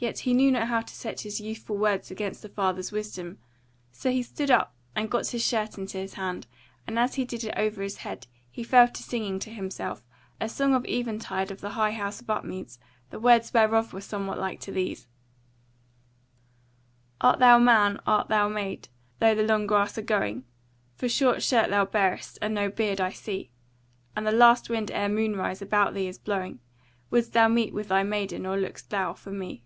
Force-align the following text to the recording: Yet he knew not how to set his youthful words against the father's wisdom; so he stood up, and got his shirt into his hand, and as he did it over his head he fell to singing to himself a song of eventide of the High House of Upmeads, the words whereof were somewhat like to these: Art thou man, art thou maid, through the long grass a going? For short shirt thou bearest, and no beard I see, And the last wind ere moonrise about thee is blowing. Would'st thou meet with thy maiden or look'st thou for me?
Yet 0.00 0.20
he 0.20 0.32
knew 0.32 0.52
not 0.52 0.68
how 0.68 0.82
to 0.82 0.94
set 0.94 1.22
his 1.22 1.40
youthful 1.40 1.76
words 1.76 2.08
against 2.08 2.42
the 2.42 2.48
father's 2.48 2.92
wisdom; 2.92 3.38
so 3.90 4.12
he 4.12 4.22
stood 4.22 4.48
up, 4.48 4.76
and 4.94 5.10
got 5.10 5.26
his 5.26 5.44
shirt 5.44 5.76
into 5.76 5.98
his 5.98 6.14
hand, 6.14 6.46
and 6.86 6.96
as 6.96 7.16
he 7.16 7.24
did 7.24 7.42
it 7.42 7.52
over 7.58 7.82
his 7.82 7.96
head 7.96 8.28
he 8.48 8.62
fell 8.62 8.86
to 8.86 9.02
singing 9.02 9.40
to 9.40 9.50
himself 9.50 10.04
a 10.40 10.48
song 10.48 10.72
of 10.72 10.84
eventide 10.86 11.50
of 11.50 11.60
the 11.60 11.70
High 11.70 11.90
House 11.90 12.20
of 12.20 12.30
Upmeads, 12.30 12.78
the 13.10 13.18
words 13.18 13.52
whereof 13.52 13.92
were 13.92 14.00
somewhat 14.00 14.38
like 14.38 14.60
to 14.60 14.70
these: 14.70 15.08
Art 17.20 17.40
thou 17.40 17.58
man, 17.58 17.98
art 18.06 18.28
thou 18.28 18.48
maid, 18.48 18.86
through 19.18 19.34
the 19.34 19.42
long 19.42 19.66
grass 19.66 19.98
a 19.98 20.02
going? 20.02 20.44
For 20.94 21.08
short 21.08 21.42
shirt 21.42 21.70
thou 21.70 21.84
bearest, 21.84 22.38
and 22.40 22.54
no 22.54 22.68
beard 22.70 23.00
I 23.00 23.10
see, 23.10 23.50
And 24.14 24.24
the 24.24 24.30
last 24.30 24.70
wind 24.70 24.92
ere 24.92 25.08
moonrise 25.08 25.60
about 25.60 25.94
thee 25.94 26.06
is 26.06 26.18
blowing. 26.18 26.60
Would'st 27.10 27.32
thou 27.32 27.48
meet 27.48 27.74
with 27.74 27.88
thy 27.88 28.04
maiden 28.04 28.46
or 28.46 28.56
look'st 28.56 28.90
thou 28.90 29.12
for 29.14 29.32
me? 29.32 29.64